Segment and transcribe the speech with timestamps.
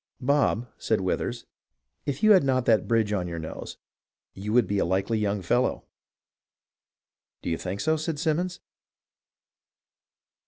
[0.19, 1.45] "Bob," said Withers,"
[2.07, 3.77] if you had not that bridge on your nose,
[4.33, 5.85] you would be a likely young fellow.""
[7.43, 8.61] Do you think so.'" said Simons.